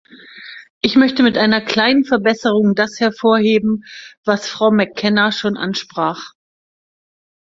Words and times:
Ich 0.81 0.95
möchte 0.95 1.21
mit 1.21 1.37
einer 1.37 1.61
kleinen 1.61 2.05
Verbesserung 2.05 2.73
das 2.73 2.99
hervorheben, 2.99 3.83
was 4.25 4.47
Frau 4.47 4.71
McKenna 4.71 5.31
schon 5.31 5.57
ansprach. 5.57 6.33